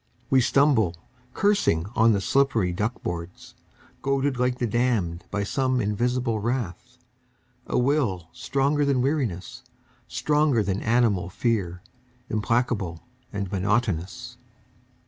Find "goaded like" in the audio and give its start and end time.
4.01-4.57